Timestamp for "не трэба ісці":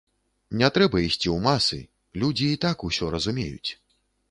0.61-1.29